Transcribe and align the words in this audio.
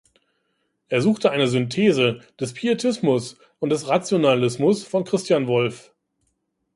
Er 0.89 0.99
suchte 1.03 1.29
eine 1.29 1.47
Synthese 1.47 2.21
des 2.39 2.53
Pietismus 2.53 3.37
und 3.59 3.69
des 3.69 3.87
Rationalismus 3.87 4.83
von 4.83 5.03
Christian 5.03 5.45
Wolff. 5.45 5.91